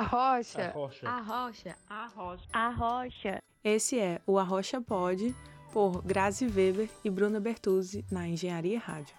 [0.00, 0.70] Arrocha.
[0.70, 1.08] Arrocha.
[1.08, 1.76] Arrocha.
[1.88, 2.48] Arrocha.
[2.54, 3.42] Arrocha.
[3.62, 5.36] Esse é o Arrocha Pod,
[5.74, 9.14] por Grazi Weber e Bruna Bertuzzi, na Engenharia Rádio.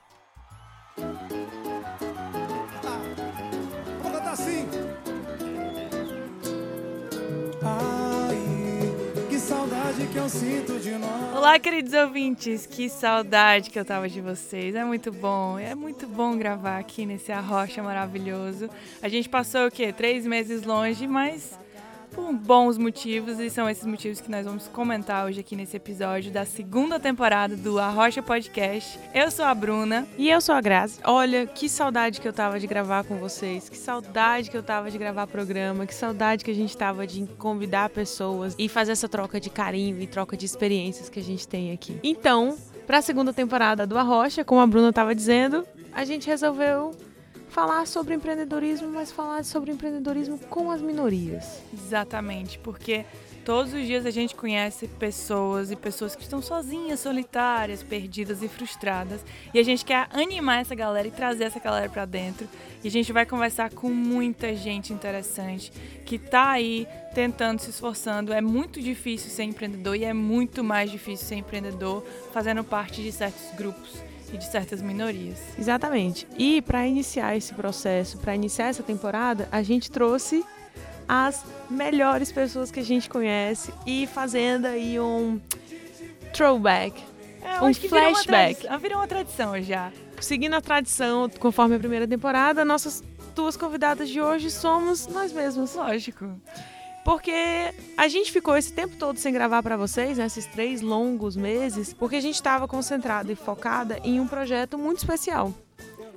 [10.11, 11.37] Que eu sinto de nós.
[11.37, 14.75] Olá, queridos ouvintes, que saudade que eu tava de vocês.
[14.75, 18.69] É muito bom, é muito bom gravar aqui nesse arrocha maravilhoso.
[19.01, 19.93] A gente passou o quê?
[19.93, 21.57] Três meses longe, mas
[22.13, 26.31] por bons motivos, e são esses motivos que nós vamos comentar hoje aqui nesse episódio
[26.31, 28.99] da segunda temporada do Arrocha Podcast.
[29.13, 30.05] Eu sou a Bruna.
[30.17, 30.99] E eu sou a Grazi.
[31.03, 34.91] Olha, que saudade que eu tava de gravar com vocês, que saudade que eu tava
[34.91, 39.07] de gravar programa, que saudade que a gente tava de convidar pessoas e fazer essa
[39.07, 41.97] troca de carinho e troca de experiências que a gente tem aqui.
[42.03, 46.91] Então, para a segunda temporada do Arrocha, como a Bruna tava dizendo, a gente resolveu
[47.51, 51.61] falar sobre empreendedorismo, mas falar sobre empreendedorismo com as minorias.
[51.73, 53.05] Exatamente, porque
[53.43, 58.47] todos os dias a gente conhece pessoas e pessoas que estão sozinhas, solitárias, perdidas e
[58.47, 59.19] frustradas.
[59.53, 62.47] E a gente quer animar essa galera e trazer essa galera para dentro.
[62.81, 65.73] E a gente vai conversar com muita gente interessante
[66.05, 68.31] que tá aí tentando, se esforçando.
[68.31, 73.11] É muito difícil ser empreendedor e é muito mais difícil ser empreendedor fazendo parte de
[73.11, 75.37] certos grupos e de certas minorias.
[75.57, 76.27] Exatamente.
[76.37, 80.43] E para iniciar esse processo, para iniciar essa temporada, a gente trouxe
[81.07, 85.39] as melhores pessoas que a gente conhece e fazendo aí um
[86.33, 87.01] throwback,
[87.43, 88.55] É, um que virou uma flashback.
[88.61, 89.91] tradição- Virou uma tradição já.
[90.19, 93.03] Seguindo a tradição, conforme a primeira temporada, nossas
[93.35, 95.73] duas convidadas de hoje somos nós mesmos.
[95.75, 96.29] Lógico.
[97.03, 97.33] Porque
[97.97, 101.93] a gente ficou esse tempo todo sem gravar para vocês, né, esses três longos meses,
[101.93, 105.53] porque a gente estava concentrada e focada em um projeto muito especial.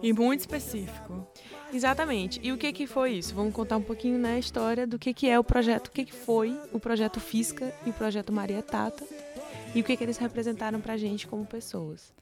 [0.03, 1.27] E muito específico.
[1.73, 2.39] Exatamente.
[2.43, 3.35] E o que que foi isso?
[3.35, 6.05] Vamos contar um pouquinho né, a história do que que é o projeto, o que
[6.05, 9.05] que foi o projeto Fisca e o projeto Maria Tata
[9.75, 12.13] e o que que eles representaram pra gente como pessoas.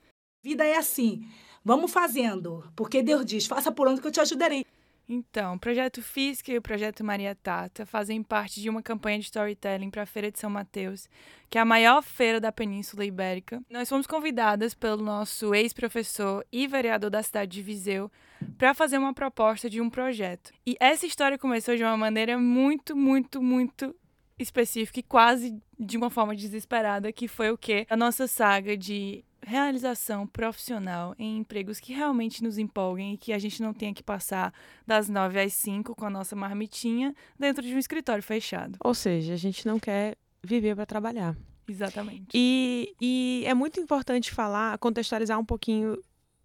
[0.42, 1.26] Vida é assim.
[1.64, 2.64] Vamos fazendo.
[2.74, 4.64] Porque Deus diz, faça por onde que eu te ajudarei.
[5.08, 9.24] Então, o Projeto Fisca e o Projeto Maria Tata fazem parte de uma campanha de
[9.24, 11.08] storytelling para a Feira de São Mateus,
[11.50, 13.62] que é a maior feira da Península Ibérica.
[13.68, 18.10] Nós fomos convidadas pelo nosso ex-professor e vereador da cidade de Viseu
[18.56, 20.52] para fazer uma proposta de um projeto.
[20.66, 23.94] E essa história começou de uma maneira muito, muito, muito
[24.38, 27.86] específica e quase de uma forma desesperada, que foi o quê?
[27.88, 33.38] A nossa saga de realização profissional em empregos que realmente nos empolguem e que a
[33.38, 34.52] gente não tenha que passar
[34.86, 38.78] das 9 às 5 com a nossa marmitinha dentro de um escritório fechado.
[38.82, 41.36] Ou seja, a gente não quer viver para trabalhar.
[41.68, 42.28] Exatamente.
[42.34, 45.98] E, e é muito importante falar, contextualizar um pouquinho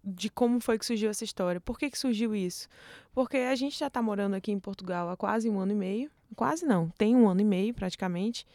[0.04, 1.60] de como foi que surgiu essa história.
[1.60, 2.68] Por que, que surgiu isso?
[3.12, 6.10] Porque a gente já está morando aqui em Portugal há quase um ano e meio.
[6.36, 8.46] Quase não, tem um ano e meio praticamente.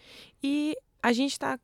[0.42, 1.60] E a gente está.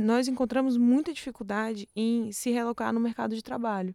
[0.00, 3.94] nós encontramos muita dificuldade em se relocar no mercado de trabalho.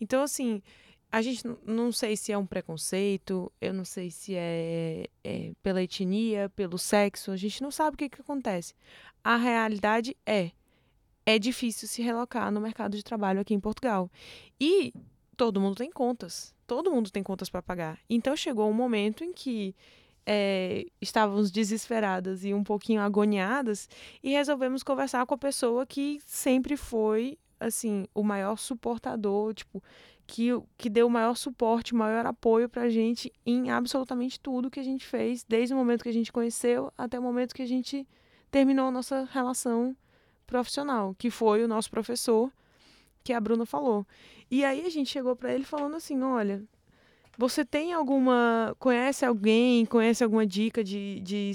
[0.00, 0.62] Então, assim,
[1.10, 5.82] a gente não sei se é um preconceito, eu não sei se é, é pela
[5.82, 8.74] etnia, pelo sexo, a gente não sabe o que, que acontece.
[9.24, 10.52] A realidade é
[11.28, 14.08] é difícil se relocar no mercado de trabalho aqui em Portugal.
[14.60, 14.94] E
[15.36, 16.54] todo mundo tem contas.
[16.64, 17.98] Todo mundo tem contas para pagar.
[18.08, 19.74] Então chegou um momento em que
[20.26, 23.88] é, estávamos desesperadas e um pouquinho agoniadas
[24.22, 29.82] e resolvemos conversar com a pessoa que sempre foi assim o maior suportador, tipo
[30.26, 34.80] que, que deu o maior suporte, o maior apoio pra gente em absolutamente tudo que
[34.80, 37.66] a gente fez, desde o momento que a gente conheceu até o momento que a
[37.66, 38.06] gente
[38.50, 39.96] terminou a nossa relação
[40.46, 42.50] profissional, que foi o nosso professor,
[43.22, 44.06] que a Bruna falou.
[44.50, 46.62] E aí a gente chegou para ele falando assim, olha,
[47.38, 51.52] você tem alguma, conhece alguém, conhece alguma dica de, de,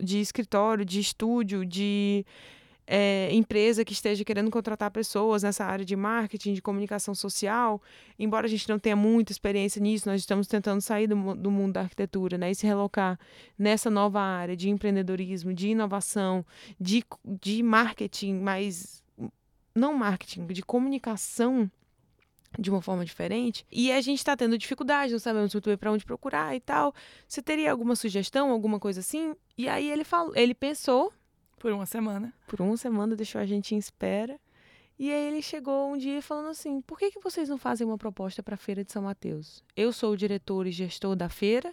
[0.00, 2.24] de escritório, de estúdio, de
[2.86, 7.82] é, empresa que esteja querendo contratar pessoas nessa área de marketing, de comunicação social?
[8.18, 11.74] Embora a gente não tenha muita experiência nisso, nós estamos tentando sair do, do mundo
[11.74, 13.18] da arquitetura, né, e se relocar
[13.58, 16.44] nessa nova área de empreendedorismo, de inovação,
[16.80, 19.02] de, de marketing, mas
[19.74, 21.70] não marketing, de comunicação
[22.58, 23.64] de uma forma diferente.
[23.70, 26.92] E a gente está tendo dificuldade, não sabemos muito bem para onde procurar e tal.
[27.26, 29.34] Você teria alguma sugestão, alguma coisa assim?
[29.56, 31.12] E aí ele falou, ele pensou
[31.58, 32.34] Por uma semana.
[32.48, 34.38] por uma semana, deixou a gente em espera.
[34.98, 37.96] E aí ele chegou um dia falando assim: por que, que vocês não fazem uma
[37.96, 39.62] proposta para a Feira de São Mateus?
[39.76, 41.72] Eu sou o diretor e gestor da feira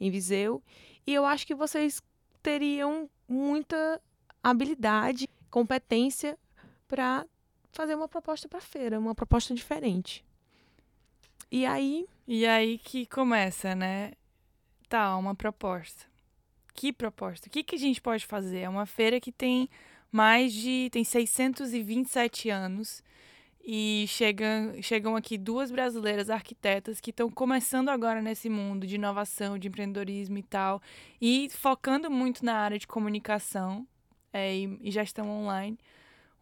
[0.00, 0.62] em Viseu
[1.06, 2.02] e eu acho que vocês
[2.42, 4.00] teriam muita
[4.42, 6.38] habilidade, competência
[6.88, 7.26] para
[7.72, 10.24] fazer uma proposta para feira, uma proposta diferente.
[11.50, 14.12] E aí, E aí que começa, né?
[14.88, 16.04] tá, uma proposta.
[16.74, 17.48] Que proposta?
[17.48, 18.60] O que, que a gente pode fazer?
[18.60, 19.68] É uma feira que tem
[20.10, 20.88] mais de.
[20.92, 23.02] tem 627 anos.
[23.64, 29.56] E chegam, chegam aqui duas brasileiras arquitetas que estão começando agora nesse mundo de inovação,
[29.56, 30.82] de empreendedorismo e tal,
[31.20, 33.86] e focando muito na área de comunicação
[34.32, 35.78] é, e, e já estão online.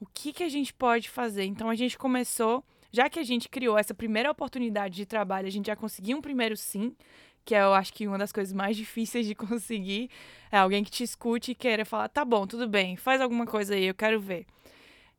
[0.00, 1.44] O que, que a gente pode fazer?
[1.44, 5.50] Então a gente começou, já que a gente criou essa primeira oportunidade de trabalho, a
[5.50, 6.96] gente já conseguiu um primeiro sim,
[7.44, 10.08] que é, eu acho que uma das coisas mais difíceis de conseguir
[10.50, 13.74] é alguém que te escute e queira falar, tá bom, tudo bem, faz alguma coisa
[13.74, 14.46] aí, eu quero ver.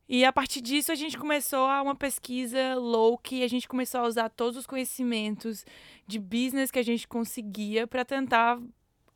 [0.08, 4.00] E a partir disso a gente começou a uma pesquisa louca e a gente começou
[4.00, 5.64] a usar todos os conhecimentos
[6.08, 8.60] de business que a gente conseguia para tentar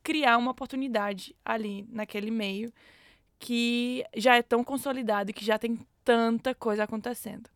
[0.01, 2.71] criar uma oportunidade ali naquele meio
[3.39, 7.49] que já é tão consolidado e que já tem tanta coisa acontecendo.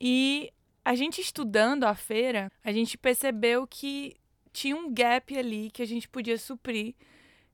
[0.00, 0.52] E
[0.84, 4.16] a gente estudando a feira, a gente percebeu que
[4.52, 6.94] tinha um gap ali que a gente podia suprir,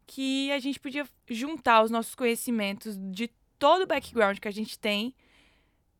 [0.06, 4.78] que a gente podia juntar os nossos conhecimentos de todo o background que a gente
[4.78, 5.14] tem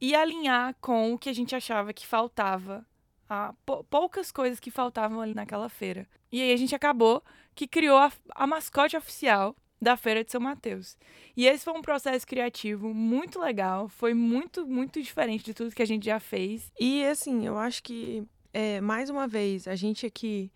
[0.00, 2.86] e alinhar com o que a gente achava que faltava.
[3.28, 3.52] A,
[3.90, 6.06] poucas coisas que faltavam ali naquela feira.
[6.30, 7.24] E aí a gente acabou
[7.56, 10.96] que criou a, a mascote oficial da Feira de São Mateus.
[11.37, 15.82] E esse foi um processo criativo muito legal, foi muito, muito diferente de tudo que
[15.82, 16.73] a gente já fez.
[16.78, 20.50] E assim, eu acho que, é, mais uma vez, a gente aqui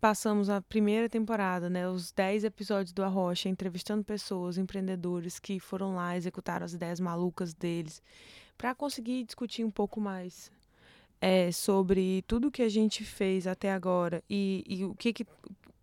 [0.00, 5.96] passamos a primeira temporada, né, os 10 episódios do Arrocha, entrevistando pessoas, empreendedores que foram
[5.96, 8.00] lá, executaram as ideias malucas deles,
[8.56, 10.52] para conseguir discutir um pouco mais
[11.20, 15.26] é, sobre tudo que a gente fez até agora e, e o que, que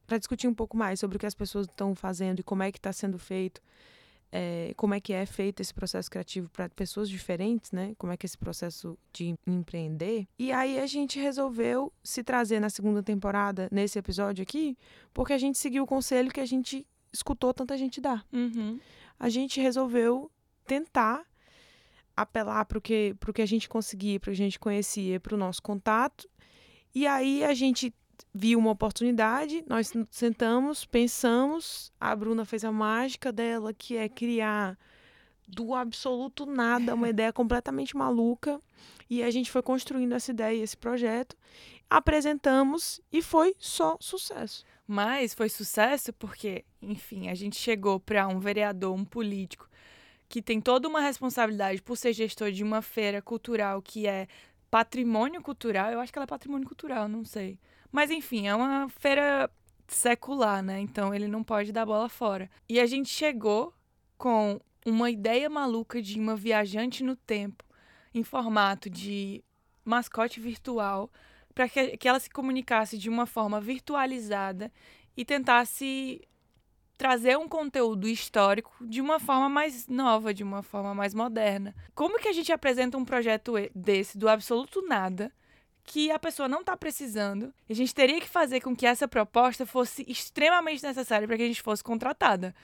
[0.05, 2.71] para discutir um pouco mais sobre o que as pessoas estão fazendo e como é
[2.71, 3.61] que está sendo feito
[4.37, 7.95] é, como é que é feito esse processo criativo para pessoas diferentes, né?
[7.97, 10.27] Como é que é esse processo de empreender.
[10.37, 14.77] E aí a gente resolveu se trazer na segunda temporada, nesse episódio aqui,
[15.13, 18.25] porque a gente seguiu o conselho que a gente escutou tanta gente dar.
[18.33, 18.77] Uhum.
[19.17, 20.29] A gente resolveu
[20.67, 21.23] tentar
[22.13, 25.35] apelar para o que, que a gente conseguia, para o que a gente conhecia, para
[25.35, 26.29] o nosso contato.
[26.93, 27.93] E aí a gente
[28.33, 34.77] viu uma oportunidade, nós sentamos, pensamos, a Bruna fez a mágica dela, que é criar
[35.47, 38.59] do absoluto nada, uma ideia completamente maluca,
[39.09, 41.35] e a gente foi construindo essa ideia, esse projeto,
[41.89, 44.65] apresentamos e foi só sucesso.
[44.87, 49.69] Mas foi sucesso porque, enfim, a gente chegou para um vereador, um político
[50.27, 54.27] que tem toda uma responsabilidade por ser gestor de uma feira cultural que é
[54.71, 57.59] patrimônio cultural, eu acho que ela é patrimônio cultural, não sei
[57.95, 59.49] mas enfim, é uma feira
[59.87, 60.81] secular, né?
[60.81, 62.49] Então ele não pode dar bola fora.
[62.67, 63.73] E a gente chegou
[64.17, 67.63] com uma ideia maluca de uma viajante no tempo
[68.13, 69.41] em formato de
[69.85, 71.09] mascote virtual
[71.53, 74.69] para que, que ela se comunicasse de uma forma virtualizada
[75.15, 76.21] e tentasse
[76.97, 81.73] trazer um conteúdo histórico de uma forma mais nova, de uma forma mais moderna.
[81.93, 85.31] Como que a gente apresenta um projeto desse do absoluto nada?
[85.85, 87.53] Que a pessoa não está precisando.
[87.69, 91.43] E a gente teria que fazer com que essa proposta fosse extremamente necessária para que
[91.43, 92.55] a gente fosse contratada.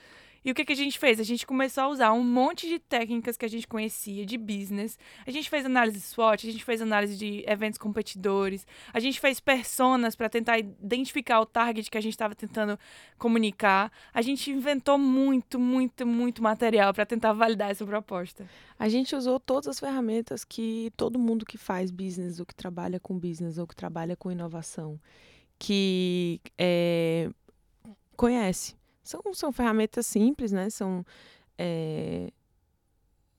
[0.44, 1.20] E o que, que a gente fez?
[1.20, 4.98] A gente começou a usar um monte de técnicas que a gente conhecia de business.
[5.24, 9.38] A gente fez análise SWOT, a gente fez análise de eventos competidores, a gente fez
[9.38, 12.78] personas para tentar identificar o target que a gente estava tentando
[13.18, 13.92] comunicar.
[14.12, 18.44] A gente inventou muito, muito, muito material para tentar validar essa proposta.
[18.78, 22.98] A gente usou todas as ferramentas que todo mundo que faz business, ou que trabalha
[22.98, 24.98] com business, ou que trabalha com inovação,
[25.56, 27.30] que é,
[28.16, 28.81] conhece.
[29.02, 30.70] São, são ferramentas simples, né?
[30.70, 31.04] São,
[31.58, 32.30] é,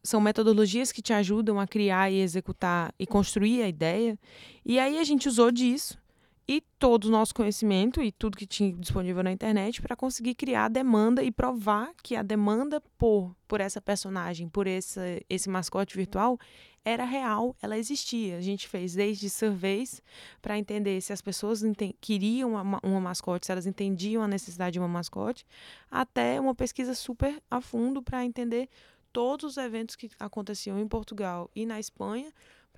[0.04, 4.20] são metodologias que te ajudam a criar e executar e construir a ideia.
[4.66, 6.03] E aí a gente usou disso
[6.48, 10.66] e todo o nosso conhecimento e tudo que tinha disponível na internet para conseguir criar
[10.66, 15.96] a demanda e provar que a demanda por, por essa personagem, por esse, esse mascote
[15.96, 16.38] virtual,
[16.86, 18.38] era real, ela existia.
[18.38, 20.02] A gente fez desde surveys
[20.42, 21.62] para entender se as pessoas
[22.02, 25.46] queriam uma, uma mascote, se elas entendiam a necessidade de uma mascote,
[25.90, 28.68] até uma pesquisa super a fundo para entender
[29.14, 32.34] todos os eventos que aconteciam em Portugal e na Espanha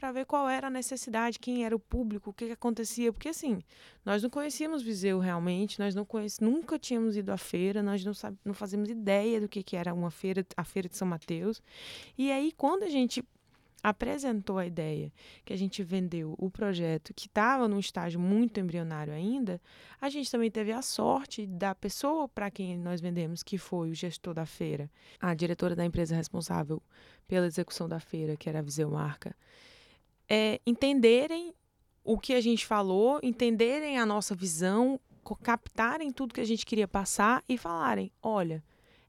[0.05, 3.29] para ver qual era a necessidade, quem era o público, o que, que, acontecia, porque
[3.29, 3.63] assim,
[4.05, 6.39] nós não conhecíamos Viseu realmente, nós não conhec...
[6.39, 8.13] nunca tínhamos ido à feira, nós não,
[8.45, 11.59] não fazíamos ideia do que, que era uma feira, a feira de São Mateus.
[12.15, 13.23] E aí, quando a gente
[13.81, 15.11] apresentou a ideia,
[15.43, 19.59] que a gente vendeu o projeto, que estava num estágio muito embrionário ainda,
[19.99, 23.95] a gente também teve a sorte da pessoa para quem nós vendemos, que foi o
[23.95, 24.87] gestor da feira,
[25.19, 26.79] a diretora da empresa responsável
[27.27, 29.35] pela execução da feira, que era a Viseu Marca,
[30.29, 31.53] é, entenderem
[32.03, 34.99] o que a gente falou, entenderem a nossa visão,
[35.41, 38.63] captarem tudo que a gente queria passar e falarem: olha,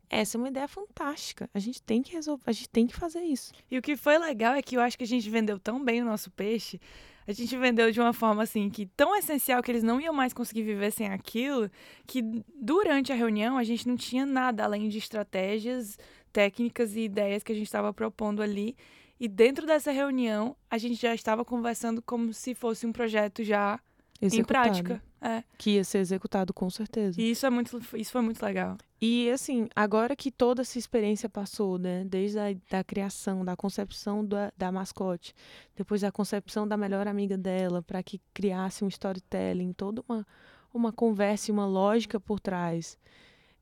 [0.09, 1.51] essa é uma ideia fantástica.
[1.53, 3.53] A gente tem que resolver, a gente tem que fazer isso.
[3.71, 6.01] E o que foi legal é que eu acho que a gente vendeu tão bem
[6.01, 6.81] o nosso peixe.
[7.27, 10.33] A gente vendeu de uma forma assim que tão essencial que eles não iam mais
[10.33, 11.69] conseguir viver sem aquilo,
[12.07, 12.23] que
[12.55, 15.99] durante a reunião a gente não tinha nada além de estratégias,
[16.33, 18.77] técnicas e ideias que a gente estava propondo ali.
[19.19, 23.81] E dentro dessa reunião, a gente já estava conversando como se fosse um projeto já
[24.21, 24.69] em Executado.
[24.69, 25.03] prática.
[25.21, 25.43] É.
[25.59, 27.21] Que ia ser executado com certeza.
[27.21, 28.77] E isso é muito, isso foi muito legal.
[29.01, 32.05] E assim, agora que toda essa experiência passou, né?
[32.05, 35.35] Desde a da criação, da concepção da, da mascote,
[35.75, 40.27] depois da concepção da melhor amiga dela, para que criasse um storytelling, toda uma,
[40.73, 42.99] uma conversa e uma lógica por trás.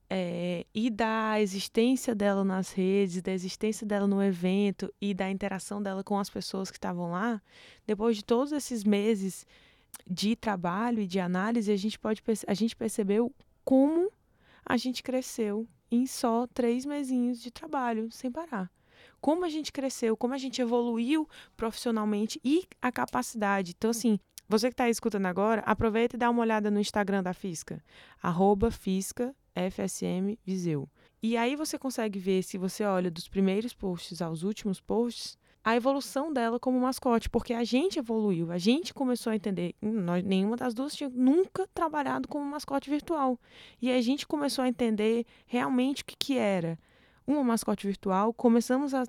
[0.08, 5.82] É, e da existência dela nas redes, da existência dela no evento e da interação
[5.82, 7.40] dela com as pessoas que estavam lá,
[7.86, 9.46] depois de todos esses meses
[10.08, 13.32] de trabalho e de análise, a gente pode a gente percebeu
[13.64, 14.10] como
[14.64, 18.70] a gente cresceu em só três mesinhos de trabalho, sem parar.
[19.20, 23.74] Como a gente cresceu, como a gente evoluiu profissionalmente e a capacidade.
[23.76, 24.18] Então, assim,
[24.48, 27.82] você que está escutando agora, aproveita e dá uma olhada no Instagram da Fisca,
[28.22, 30.88] arroba Fisca FSM Viseu.
[31.22, 35.74] E aí você consegue ver, se você olha dos primeiros posts aos últimos posts, a
[35.74, 40.22] evolução dela como mascote, porque a gente evoluiu, a gente começou a entender, hum, nós,
[40.22, 43.40] nenhuma das duas tinha nunca trabalhado como mascote virtual.
[43.80, 46.78] E a gente começou a entender realmente o que, que era
[47.26, 49.04] uma mascote virtual, começamos a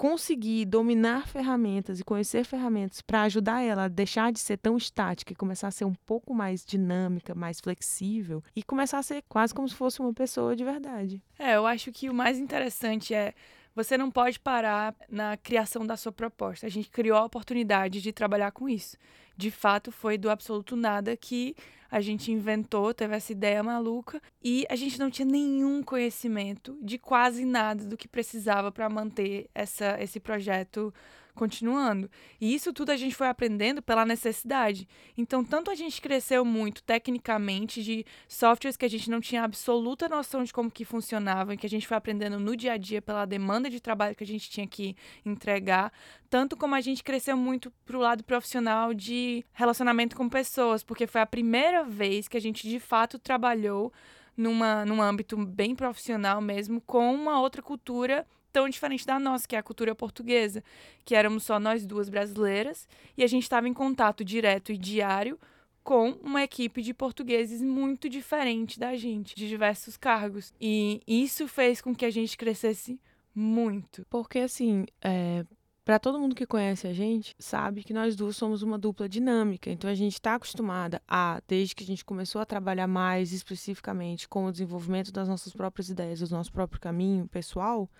[0.00, 5.34] conseguir dominar ferramentas e conhecer ferramentas para ajudar ela a deixar de ser tão estática
[5.34, 9.52] e começar a ser um pouco mais dinâmica, mais flexível e começar a ser quase
[9.52, 11.22] como se fosse uma pessoa de verdade.
[11.38, 13.34] É, eu acho que o mais interessante é
[13.74, 16.66] você não pode parar na criação da sua proposta.
[16.66, 18.96] A gente criou a oportunidade de trabalhar com isso.
[19.36, 21.54] De fato, foi do absoluto nada que
[21.90, 26.98] a gente inventou, teve essa ideia maluca e a gente não tinha nenhum conhecimento de
[26.98, 30.94] quase nada do que precisava para manter essa, esse projeto
[31.34, 32.10] continuando.
[32.40, 34.88] E isso tudo a gente foi aprendendo pela necessidade.
[35.16, 40.08] Então, tanto a gente cresceu muito tecnicamente de softwares que a gente não tinha absoluta
[40.08, 43.00] noção de como que funcionavam, e que a gente foi aprendendo no dia a dia
[43.00, 45.92] pela demanda de trabalho que a gente tinha que entregar,
[46.28, 51.20] tanto como a gente cresceu muito pro lado profissional de relacionamento com pessoas, porque foi
[51.20, 53.92] a primeira vez que a gente de fato trabalhou
[54.36, 59.56] numa, num âmbito bem profissional mesmo, com uma outra cultura tão diferente da nossa, que
[59.56, 60.62] é a cultura portuguesa,
[61.04, 65.38] que éramos só nós duas brasileiras e a gente estava em contato direto e diário
[65.82, 70.52] com uma equipe de portugueses muito diferente da gente, de diversos cargos.
[70.60, 73.00] E isso fez com que a gente crescesse
[73.34, 74.06] muito.
[74.10, 75.44] Porque, assim, é,
[75.84, 79.70] para todo mundo que conhece a gente, sabe que nós duas somos uma dupla dinâmica.
[79.70, 84.28] Então, a gente está acostumada a, desde que a gente começou a trabalhar mais especificamente
[84.28, 87.90] com o desenvolvimento das nossas próprias ideias, do nosso próprio caminho pessoal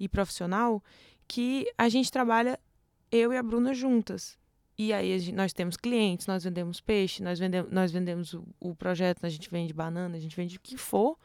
[0.00, 0.82] e profissional,
[1.28, 2.58] que a gente trabalha,
[3.12, 4.36] eu e a Bruna, juntas.
[4.76, 8.74] E aí gente- nós temos clientes, nós vendemos peixe, nós vendemos, nós vendemos o, o
[8.74, 11.18] projeto, a gente vende banana, a gente vende o que for,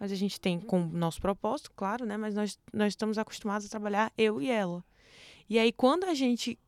[0.00, 2.16] mas a gente tem com o nosso propósito, claro, né?
[2.16, 4.82] Mas nós, nós estamos acostumados a trabalhar eu e ela.
[5.48, 6.58] E aí, quando a gente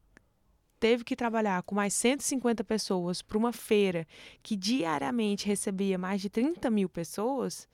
[0.78, 4.06] teve que trabalhar com mais 150 pessoas para uma feira
[4.42, 7.66] que diariamente recebia mais de 30 mil pessoas,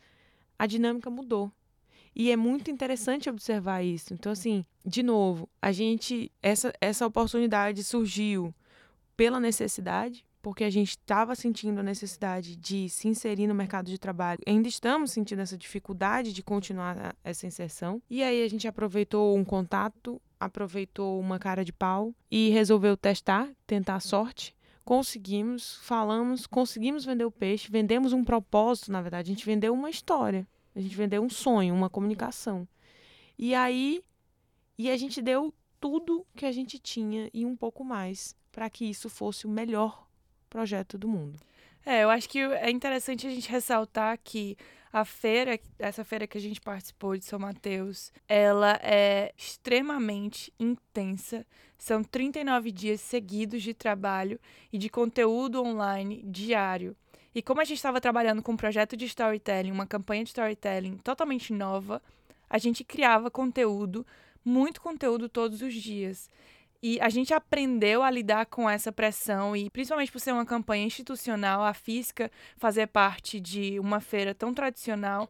[0.57, 1.51] a dinâmica mudou.
[2.15, 4.13] E é muito interessante observar isso.
[4.13, 6.31] Então, assim, de novo, a gente.
[6.43, 8.55] Essa, essa oportunidade surgiu
[9.17, 13.99] pela necessidade, porque a gente estava sentindo a necessidade de se inserir no mercado de
[13.99, 14.41] trabalho.
[14.47, 18.03] Ainda estamos sentindo essa dificuldade de continuar essa inserção.
[18.09, 23.49] E aí a gente aproveitou um contato, aproveitou uma cara de pau e resolveu testar,
[23.67, 24.57] tentar a sorte.
[24.85, 29.91] Conseguimos, falamos, conseguimos vender o peixe, vendemos um propósito, na verdade, a gente vendeu uma
[29.91, 30.49] história.
[30.75, 32.67] A gente vendeu um sonho, uma comunicação.
[33.39, 34.03] E aí,
[34.79, 38.85] e a gente deu tudo que a gente tinha e um pouco mais para que
[38.85, 40.07] isso fosse o melhor
[40.49, 41.39] projeto do mundo.
[41.85, 44.57] É, eu acho que é interessante a gente ressaltar que
[44.93, 51.47] a feira, essa feira que a gente participou de São Mateus, ela é extremamente intensa.
[51.79, 54.39] São 39 dias seguidos de trabalho
[54.73, 56.97] e de conteúdo online diário.
[57.35, 60.97] E como a gente estava trabalhando com um projeto de storytelling, uma campanha de storytelling
[60.99, 62.03] totalmente nova,
[62.49, 64.05] a gente criava conteúdo,
[64.45, 66.29] muito conteúdo todos os dias.
[66.83, 70.85] E a gente aprendeu a lidar com essa pressão e, principalmente por ser uma campanha
[70.85, 75.29] institucional, a Fisca fazer parte de uma feira tão tradicional,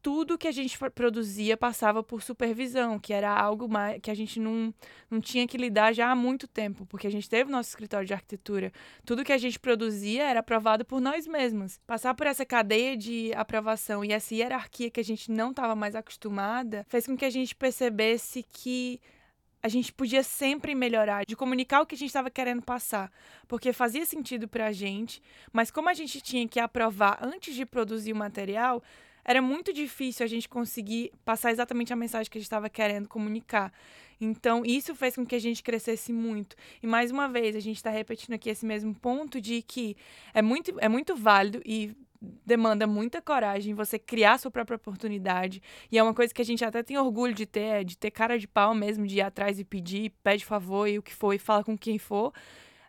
[0.00, 4.38] tudo que a gente produzia passava por supervisão, que era algo mais, que a gente
[4.38, 4.72] não,
[5.10, 8.14] não tinha que lidar já há muito tempo, porque a gente teve nosso escritório de
[8.14, 8.72] arquitetura.
[9.04, 11.80] Tudo que a gente produzia era aprovado por nós mesmos.
[11.86, 15.94] Passar por essa cadeia de aprovação e essa hierarquia que a gente não estava mais
[15.94, 19.00] acostumada fez com que a gente percebesse que
[19.62, 23.10] a gente podia sempre melhorar, de comunicar o que a gente estava querendo passar,
[23.48, 25.20] porque fazia sentido para a gente,
[25.52, 28.82] mas como a gente tinha que aprovar antes de produzir o material,
[29.24, 33.08] era muito difícil a gente conseguir passar exatamente a mensagem que a gente estava querendo
[33.08, 33.72] comunicar.
[34.20, 36.56] Então, isso fez com que a gente crescesse muito.
[36.82, 39.96] E mais uma vez, a gente está repetindo aqui esse mesmo ponto de que
[40.34, 41.94] é muito, é muito válido e
[42.44, 45.62] demanda muita coragem você criar sua própria oportunidade.
[45.90, 48.10] E é uma coisa que a gente até tem orgulho de ter, é de ter
[48.10, 51.32] cara de pau mesmo, de ir atrás e pedir, pede favor e o que for,
[51.32, 52.32] e fala com quem for.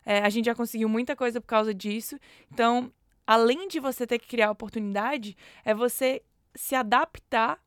[0.04, 2.18] É, a gente já conseguiu muita coisa por causa disso.
[2.52, 2.92] Então,
[3.30, 6.20] além de você ter que criar oportunidade, é você
[6.52, 7.60] se adaptar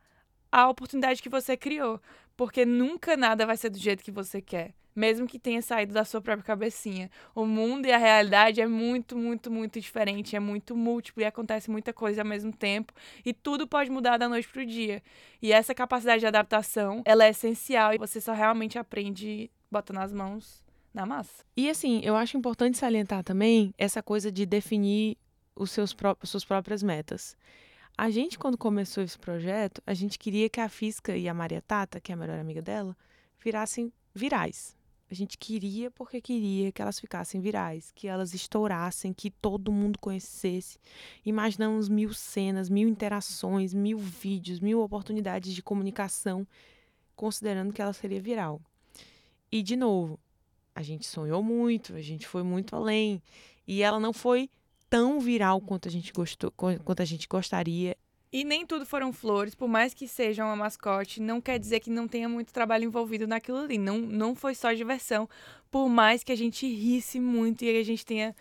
[0.51, 2.01] à oportunidade que você criou.
[2.35, 4.73] Porque nunca nada vai ser do jeito que você quer.
[4.93, 7.09] Mesmo que tenha saído da sua própria cabecinha.
[7.33, 10.35] O mundo e a realidade é muito, muito, muito diferente.
[10.35, 12.91] É muito múltiplo e acontece muita coisa ao mesmo tempo.
[13.25, 15.01] E tudo pode mudar da noite pro dia.
[15.41, 17.93] E essa capacidade de adaptação, ela é essencial.
[17.93, 20.61] E você só realmente aprende botando as mãos
[20.93, 21.45] na massa.
[21.55, 25.17] E assim, eu acho importante salientar também essa coisa de definir
[25.55, 27.37] os seus próprios, suas próprias metas.
[27.97, 31.61] A gente, quando começou esse projeto, a gente queria que a Fisca e a Maria
[31.61, 32.97] Tata, que é a melhor amiga dela,
[33.39, 34.75] virassem virais.
[35.11, 39.99] A gente queria porque queria que elas ficassem virais, que elas estourassem, que todo mundo
[39.99, 40.79] conhecesse.
[41.23, 46.47] Imaginamos mil cenas, mil interações, mil vídeos, mil oportunidades de comunicação,
[47.15, 48.59] considerando que ela seria viral.
[49.51, 50.19] E, de novo,
[50.73, 53.21] a gente sonhou muito, a gente foi muito além.
[53.67, 54.49] E ela não foi
[54.93, 57.97] tão viral quanto a gente gostou, quanto a gente gostaria.
[58.31, 61.89] E nem tudo foram flores, por mais que seja uma mascote, não quer dizer que
[61.89, 63.79] não tenha muito trabalho envolvido naquilo ali.
[63.79, 65.27] Não, não foi só diversão,
[65.71, 68.35] por mais que a gente risse muito e a gente tenha.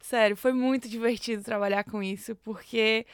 [0.00, 3.04] Sério, foi muito divertido trabalhar com isso, porque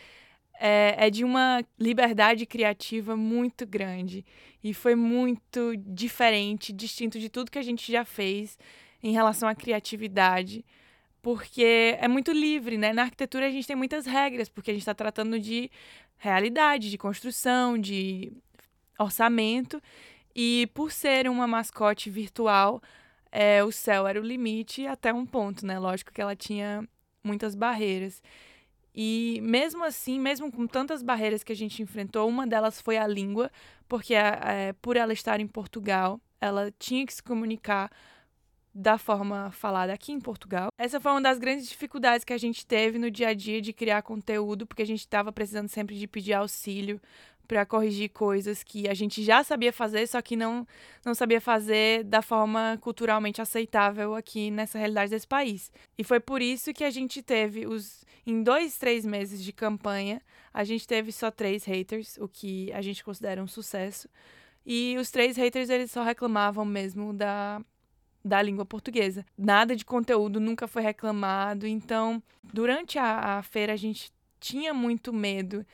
[0.61, 4.25] é, é de uma liberdade criativa muito grande.
[4.63, 8.57] E foi muito diferente, distinto de tudo que a gente já fez
[9.03, 10.65] em relação à criatividade
[11.25, 12.93] porque é muito livre, né?
[12.93, 15.71] Na arquitetura a gente tem muitas regras, porque a gente está tratando de
[16.19, 18.31] realidade, de construção, de
[18.99, 19.81] orçamento.
[20.37, 22.83] E por ser uma mascote virtual,
[23.33, 25.79] é, o céu era o limite até um ponto, né?
[25.79, 26.87] Lógico que ela tinha
[27.25, 28.23] muitas barreiras.
[28.95, 33.07] E mesmo assim, mesmo com tantas barreiras que a gente enfrentou, uma delas foi a
[33.07, 33.51] língua,
[33.89, 37.91] porque é, por ela estar em Portugal, ela tinha que se comunicar
[38.75, 40.69] da forma falada aqui em Portugal.
[40.77, 43.73] Essa foi uma das grandes dificuldades que a gente teve no dia a dia de
[43.73, 47.01] criar conteúdo, porque a gente estava precisando sempre de pedir auxílio
[47.47, 50.67] para corrigir coisas que a gente já sabia fazer, só que não,
[51.05, 55.71] não sabia fazer da forma culturalmente aceitável aqui nessa realidade desse país.
[55.97, 58.03] E foi por isso que a gente teve os.
[58.27, 60.21] Em dois, três meses de campanha,
[60.53, 64.09] a gente teve só três haters, o que a gente considera um sucesso.
[64.65, 67.61] E os três haters, eles só reclamavam mesmo da
[68.25, 69.25] da língua portuguesa.
[69.37, 71.67] Nada de conteúdo nunca foi reclamado.
[71.67, 75.65] Então, durante a, a feira, a gente tinha muito medo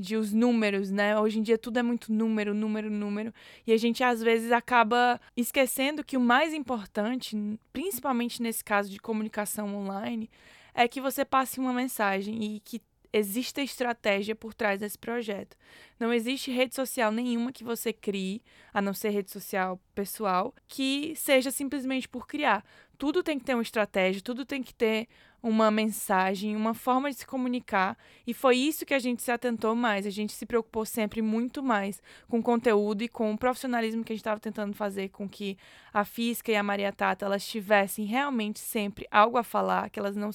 [0.00, 1.18] de os números, né?
[1.18, 3.34] Hoje em dia tudo é muito número, número, número.
[3.66, 7.36] E a gente às vezes acaba esquecendo que o mais importante,
[7.70, 10.30] principalmente nesse caso de comunicação online,
[10.72, 12.80] é que você passe uma mensagem e que
[13.12, 15.56] existe estratégia por trás desse projeto.
[15.98, 18.42] Não existe rede social nenhuma que você crie,
[18.72, 22.64] a não ser rede social pessoal, que seja simplesmente por criar.
[22.96, 25.08] Tudo tem que ter uma estratégia, tudo tem que ter
[25.42, 27.96] uma mensagem, uma forma de se comunicar.
[28.26, 30.06] E foi isso que a gente se atentou mais.
[30.06, 34.12] A gente se preocupou sempre muito mais com o conteúdo e com o profissionalismo que
[34.12, 35.56] a gente estava tentando fazer com que
[35.92, 40.16] a Fisca e a Maria Tata elas tivessem realmente sempre algo a falar, que elas
[40.16, 40.30] não,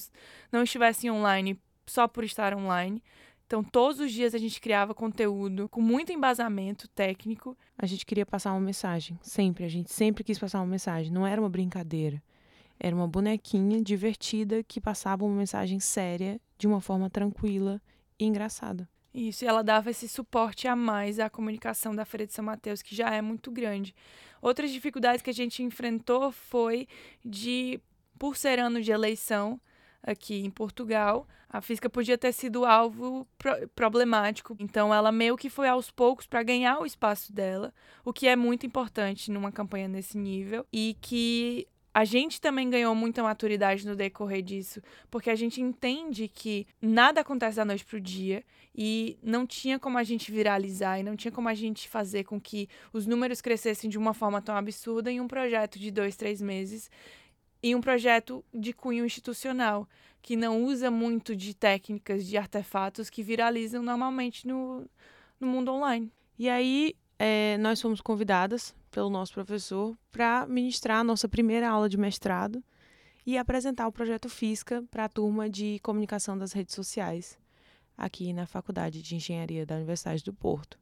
[0.50, 3.02] não estivessem online só por estar online.
[3.46, 7.56] Então, todos os dias a gente criava conteúdo com muito embasamento técnico.
[7.78, 9.64] A gente queria passar uma mensagem, sempre.
[9.64, 11.12] A gente sempre quis passar uma mensagem.
[11.12, 12.20] Não era uma brincadeira.
[12.78, 17.80] Era uma bonequinha divertida que passava uma mensagem séria de uma forma tranquila
[18.18, 18.88] e engraçada.
[19.14, 22.82] Isso, e ela dava esse suporte a mais à comunicação da Feira de São Mateus,
[22.82, 23.94] que já é muito grande.
[24.42, 26.86] Outras dificuldades que a gente enfrentou foi
[27.24, 27.80] de,
[28.18, 29.58] por ser ano de eleição,
[30.06, 34.56] aqui em Portugal, a física podia ter sido alvo pro problemático.
[34.60, 38.36] Então, ela meio que foi aos poucos para ganhar o espaço dela, o que é
[38.36, 43.96] muito importante numa campanha nesse nível e que a gente também ganhou muita maturidade no
[43.96, 49.46] decorrer disso, porque a gente entende que nada acontece da noite pro dia e não
[49.46, 53.06] tinha como a gente viralizar e não tinha como a gente fazer com que os
[53.06, 56.90] números crescessem de uma forma tão absurda em um projeto de dois, três meses
[57.66, 59.88] e um projeto de cunho institucional
[60.22, 64.88] que não usa muito de técnicas, de artefatos que viralizam normalmente no,
[65.40, 66.12] no mundo online.
[66.38, 71.88] E aí, é, nós fomos convidadas pelo nosso professor para ministrar a nossa primeira aula
[71.88, 72.62] de mestrado
[73.26, 77.36] e apresentar o projeto Fisca para a turma de comunicação das redes sociais
[77.98, 80.78] aqui na Faculdade de Engenharia da Universidade do Porto.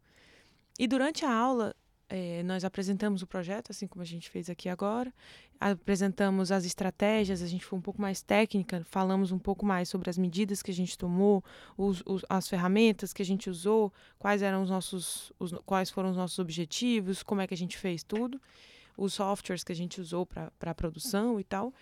[0.79, 1.75] E durante a aula,
[2.09, 5.13] é, nós apresentamos o projeto, assim como a gente fez aqui agora,
[5.59, 10.11] apresentamos as estratégias, a gente foi um pouco mais técnica, falamos um pouco mais sobre
[10.11, 11.43] as medidas que a gente tomou,
[11.77, 16.11] os, os, as ferramentas que a gente usou, quais eram os nossos, os, quais foram
[16.11, 18.41] os nossos objetivos, como é que a gente fez tudo,
[18.97, 21.73] os softwares que a gente usou para a produção e tal.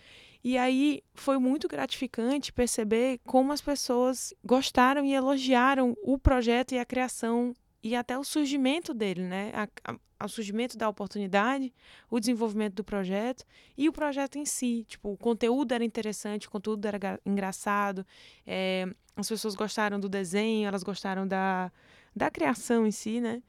[0.45, 6.79] E aí foi muito gratificante perceber como as pessoas gostaram e elogiaram o projeto e
[6.79, 9.51] a criação e até o surgimento dele, né?
[9.55, 11.73] A, a, o surgimento da oportunidade,
[12.09, 13.45] o desenvolvimento do projeto
[13.77, 14.85] e o projeto em si.
[14.89, 18.07] Tipo, o conteúdo era interessante, o conteúdo era engraçado,
[18.47, 21.73] é, as pessoas gostaram do desenho, elas gostaram da,
[22.15, 23.43] da criação em si, né?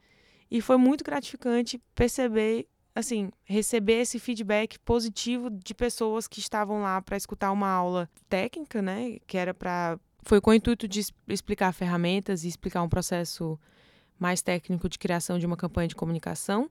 [0.50, 7.00] E foi muito gratificante perceber, assim, receber esse feedback positivo de pessoas que estavam lá
[7.00, 9.18] para escutar uma aula técnica, né?
[9.26, 9.98] Que era para.
[10.22, 13.58] Foi com o intuito de explicar ferramentas e explicar um processo
[14.18, 16.70] mais técnico de criação de uma campanha de comunicação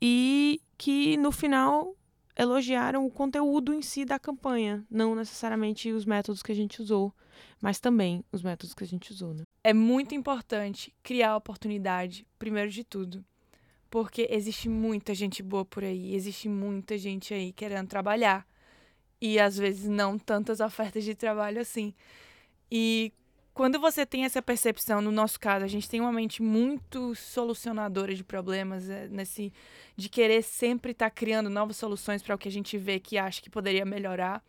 [0.00, 1.96] e que no final
[2.36, 7.14] elogiaram o conteúdo em si da campanha, não necessariamente os métodos que a gente usou,
[7.60, 9.34] mas também os métodos que a gente usou.
[9.34, 9.42] Né?
[9.62, 13.24] É muito importante criar oportunidade, primeiro de tudo,
[13.90, 18.46] porque existe muita gente boa por aí, existe muita gente aí querendo trabalhar
[19.20, 21.94] e às vezes não tantas ofertas de trabalho assim.
[22.70, 23.12] E
[23.54, 28.14] quando você tem essa percepção, no nosso caso, a gente tem uma mente muito solucionadora
[28.14, 29.52] de problemas, é, nesse
[29.96, 33.18] de querer sempre estar tá criando novas soluções para o que a gente vê que
[33.18, 34.42] acha que poderia melhorar.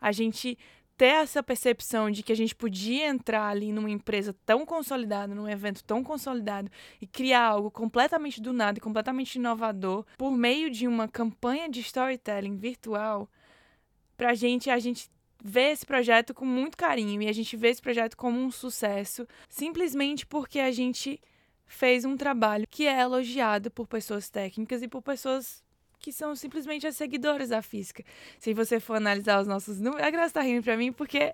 [0.00, 0.56] A gente
[0.96, 5.48] ter essa percepção de que a gente podia entrar ali numa empresa tão consolidada, num
[5.48, 10.88] evento tão consolidado e criar algo completamente do nada e completamente inovador por meio de
[10.88, 13.28] uma campanha de storytelling virtual,
[14.16, 15.10] pra gente, a gente
[15.42, 19.26] vê esse projeto com muito carinho e a gente vê esse projeto como um sucesso
[19.48, 21.20] simplesmente porque a gente
[21.66, 25.64] fez um trabalho que é elogiado por pessoas técnicas e por pessoas
[25.98, 28.04] que são simplesmente as seguidoras da física.
[28.38, 31.32] Se você for analisar os nossos números, a Graça tá rindo pra mim porque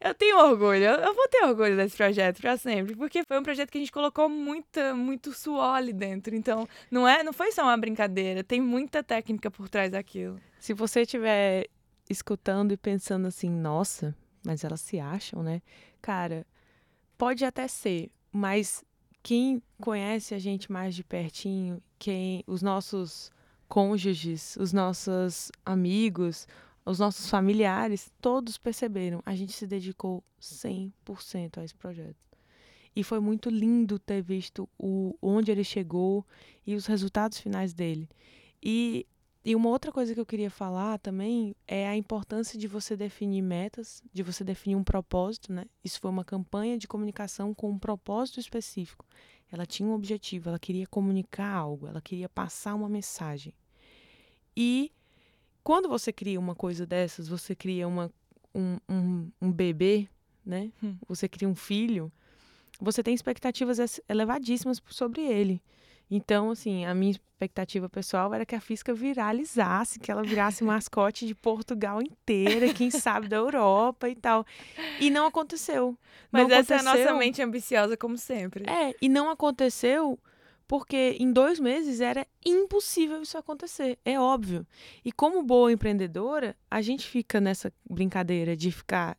[0.00, 3.70] eu tenho orgulho, eu vou ter orgulho desse projeto para sempre, porque foi um projeto
[3.70, 6.34] que a gente colocou muita, muito suor ali dentro.
[6.34, 10.40] Então, não é, não foi só uma brincadeira, tem muita técnica por trás daquilo.
[10.58, 11.68] Se você tiver
[12.12, 15.62] escutando e pensando assim, nossa, mas elas se acham, né?
[16.00, 16.46] Cara,
[17.18, 18.84] pode até ser, mas
[19.22, 23.30] quem conhece a gente mais de pertinho, quem os nossos
[23.68, 26.46] cônjuges, os nossos amigos,
[26.84, 32.16] os nossos familiares, todos perceberam, a gente se dedicou 100% a esse projeto.
[32.94, 36.26] E foi muito lindo ter visto o onde ele chegou
[36.66, 38.08] e os resultados finais dele.
[38.62, 39.06] E
[39.44, 43.42] e uma outra coisa que eu queria falar também é a importância de você definir
[43.42, 45.64] metas, de você definir um propósito, né?
[45.82, 49.04] Isso foi uma campanha de comunicação com um propósito específico.
[49.50, 53.52] Ela tinha um objetivo, ela queria comunicar algo, ela queria passar uma mensagem.
[54.56, 54.92] E
[55.64, 58.12] quando você cria uma coisa dessas, você cria uma,
[58.54, 60.08] um, um, um bebê,
[60.46, 60.70] né?
[60.82, 60.96] Hum.
[61.08, 62.12] Você cria um filho,
[62.80, 65.60] você tem expectativas elevadíssimas sobre ele.
[66.14, 71.26] Então, assim, a minha expectativa pessoal era que a física viralizasse, que ela virasse mascote
[71.26, 74.44] de Portugal inteira, quem sabe da Europa e tal.
[75.00, 75.96] E não aconteceu.
[76.30, 76.98] Mas não essa aconteceu.
[76.98, 78.68] é a nossa mente ambiciosa, como sempre.
[78.68, 80.18] É, e não aconteceu
[80.68, 84.66] porque em dois meses era impossível isso acontecer, é óbvio.
[85.02, 89.16] E como boa empreendedora, a gente fica nessa brincadeira de ficar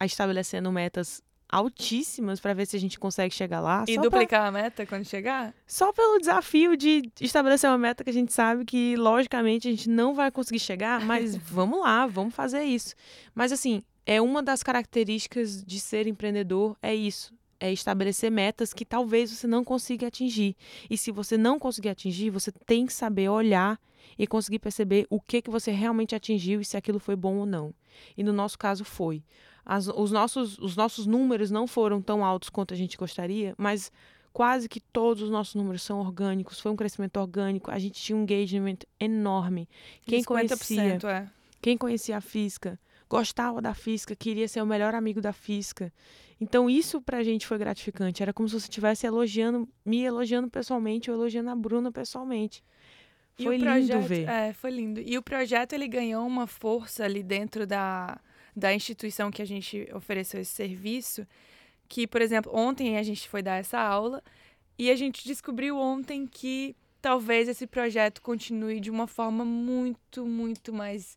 [0.00, 3.84] estabelecendo metas altíssimas para ver se a gente consegue chegar lá.
[3.88, 4.48] E duplicar pra...
[4.48, 5.54] a meta quando chegar?
[5.66, 9.88] Só pelo desafio de estabelecer uma meta que a gente sabe que, logicamente, a gente
[9.88, 12.94] não vai conseguir chegar, mas vamos lá, vamos fazer isso.
[13.34, 17.32] Mas, assim, é uma das características de ser empreendedor, é isso.
[17.60, 20.54] É estabelecer metas que talvez você não consiga atingir.
[20.88, 23.80] E se você não conseguir atingir, você tem que saber olhar
[24.16, 27.46] e conseguir perceber o que, que você realmente atingiu e se aquilo foi bom ou
[27.46, 27.74] não.
[28.16, 29.24] E no nosso caso foi
[29.68, 33.92] as, os, nossos, os nossos números não foram tão altos quanto a gente gostaria, mas
[34.32, 36.58] quase que todos os nossos números são orgânicos.
[36.58, 37.70] Foi um crescimento orgânico.
[37.70, 39.68] A gente tinha um engagement enorme.
[40.06, 41.28] Quem conhecia, é.
[41.60, 45.92] Quem conhecia a física, gostava da física, queria ser o melhor amigo da física.
[46.40, 48.22] Então isso pra gente foi gratificante.
[48.22, 52.64] Era como se você estivesse elogiando, me elogiando pessoalmente ou elogiando a Bruna pessoalmente.
[53.36, 54.26] Foi lindo ver.
[54.28, 55.00] É, foi lindo.
[55.00, 58.18] E o projeto ele ganhou uma força ali dentro da,
[58.58, 61.26] da instituição que a gente ofereceu esse serviço.
[61.88, 64.22] Que, por exemplo, ontem a gente foi dar essa aula
[64.78, 70.72] e a gente descobriu ontem que talvez esse projeto continue de uma forma muito, muito
[70.72, 71.16] mais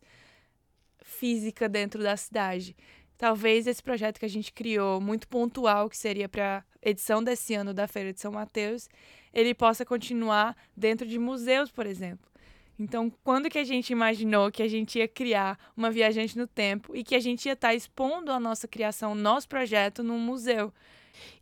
[1.02, 2.74] física dentro da cidade.
[3.18, 7.72] Talvez esse projeto que a gente criou, muito pontual, que seria para edição desse ano
[7.74, 8.88] da Feira de São Mateus,
[9.32, 12.31] ele possa continuar dentro de museus, por exemplo.
[12.78, 16.96] Então, quando que a gente imaginou que a gente ia criar uma viajante no tempo
[16.96, 20.72] e que a gente ia estar expondo a nossa criação, nosso projeto num museu?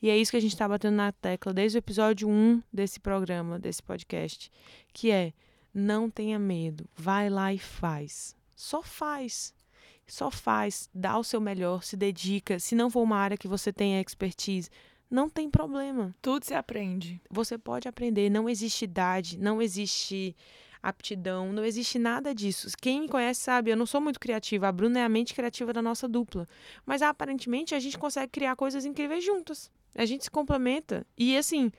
[0.02, 3.00] E é isso que a gente está batendo na tecla desde o episódio 1 desse
[3.00, 4.50] programa, desse podcast,
[4.92, 5.32] que é
[5.72, 8.36] não tenha medo, vai lá e faz.
[8.56, 9.54] Só faz.
[10.06, 12.58] Só faz, dá o seu melhor, se dedica.
[12.58, 14.68] Se não for uma área que você tenha expertise,
[15.08, 16.14] não tem problema.
[16.20, 17.20] Tudo se aprende.
[17.30, 20.34] Você pode aprender, não existe idade, não existe
[20.82, 22.68] aptidão, não existe nada disso.
[22.80, 25.72] Quem me conhece sabe, eu não sou muito criativa, a Bruna é a mente criativa
[25.72, 26.46] da nossa dupla.
[26.86, 29.70] Mas aparentemente a gente consegue criar coisas incríveis juntas.
[29.94, 31.06] A gente se complementa.
[31.18, 31.70] E assim,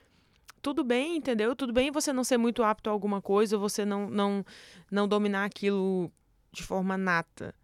[0.62, 1.56] tudo bem, entendeu?
[1.56, 4.46] Tudo bem você não ser muito apto a alguma coisa, você não, não,
[4.92, 6.12] não dominar aquilo
[6.52, 7.56] de forma nata.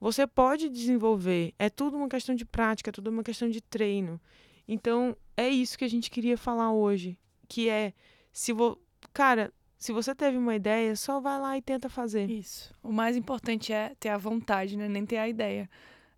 [0.00, 1.54] Você pode desenvolver.
[1.58, 4.20] É tudo uma questão de prática, é tudo uma questão de treino.
[4.68, 7.18] Então, é isso que a gente queria falar hoje.
[7.48, 7.92] Que é,
[8.32, 8.78] se vo...
[9.12, 12.30] cara, se você teve uma ideia, só vai lá e tenta fazer.
[12.30, 12.74] Isso.
[12.82, 14.88] O mais importante é ter a vontade, né?
[14.88, 15.68] Nem ter a ideia.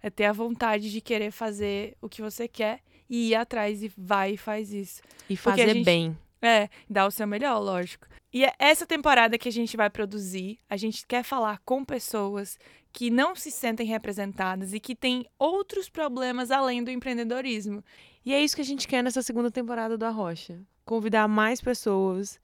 [0.01, 3.91] É ter a vontade de querer fazer o que você quer e ir atrás e
[3.97, 5.03] vai e faz isso.
[5.29, 6.17] E fazer gente- bem.
[6.41, 8.07] É, dar o seu melhor, lógico.
[8.33, 12.57] E é essa temporada que a gente vai produzir, a gente quer falar com pessoas
[12.93, 17.83] que não se sentem representadas e que têm outros problemas além do empreendedorismo.
[18.25, 20.61] E é isso que a gente quer nessa segunda temporada do Arrocha.
[20.85, 22.39] Convidar mais pessoas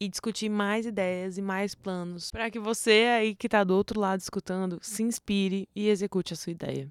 [0.00, 4.00] e discutir mais ideias e mais planos para que você aí que está do outro
[4.00, 6.90] lado escutando se inspire e execute a sua ideia.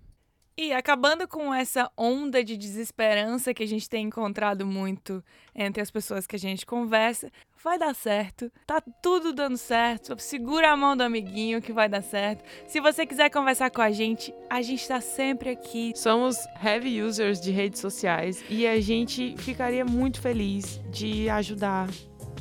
[0.58, 5.22] E acabando com essa onda de desesperança que a gente tem encontrado muito
[5.54, 7.30] entre as pessoas que a gente conversa,
[7.62, 8.50] vai dar certo.
[8.66, 10.16] Tá tudo dando certo.
[10.18, 12.42] Segura a mão do amiguinho que vai dar certo.
[12.70, 15.92] Se você quiser conversar com a gente, a gente tá sempre aqui.
[15.94, 21.90] Somos heavy users de redes sociais e a gente ficaria muito feliz de ajudar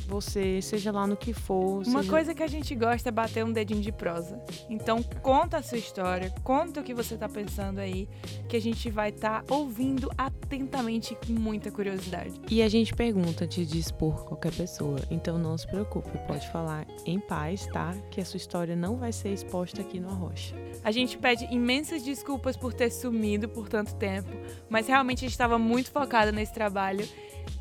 [0.07, 1.83] você, seja lá no que for.
[1.87, 4.39] Uma seja- coisa que a gente gosta é bater um dedinho de prosa.
[4.69, 8.07] Então conta a sua história, conta o que você tá pensando aí,
[8.47, 12.39] que a gente vai estar ouvindo atentamente com muita curiosidade.
[12.49, 14.99] E a gente pergunta antes de expor qualquer pessoa.
[15.09, 17.93] Então não se preocupe, pode falar em paz, tá?
[18.11, 20.55] Que a sua história não vai ser exposta aqui no Arrocha.
[20.83, 24.29] A gente pede imensas desculpas por ter sumido por tanto tempo,
[24.69, 27.05] mas realmente a gente estava muito focada nesse trabalho.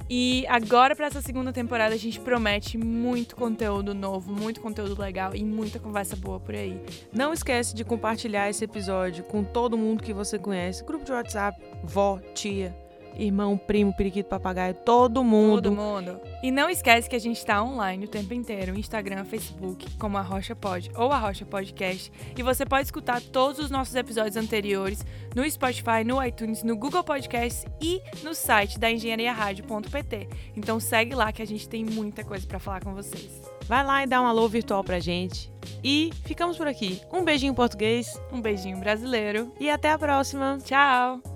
[0.08, 5.34] E agora, para essa segunda temporada, a gente promete muito conteúdo novo, muito conteúdo legal
[5.34, 6.78] e muita conversa boa por aí.
[7.12, 10.84] Não esquece de compartilhar esse episódio com todo mundo que você conhece.
[10.84, 12.76] Grupo de WhatsApp, vó, tia,
[13.16, 15.70] irmão, primo, periquito, papagaio, todo mundo.
[15.70, 16.20] Todo mundo.
[16.42, 20.22] E não esquece que a gente está online o tempo inteiro, Instagram, Facebook, como a
[20.22, 22.12] Rocha Pod ou a Rocha Podcast.
[22.36, 27.04] E você pode escutar todos os nossos episódios anteriores no Spotify, no iTunes, no Google
[27.04, 30.28] Podcasts e no site da engenhariaradio.pt.
[30.56, 33.42] Então segue lá que a gente tem muita coisa para falar com vocês.
[33.66, 35.50] Vai lá e dá um alô virtual pra gente.
[35.82, 37.00] E ficamos por aqui.
[37.12, 39.52] Um beijinho português Um beijinho brasileiro.
[39.58, 40.58] e até a próxima.
[40.62, 41.33] Tchau!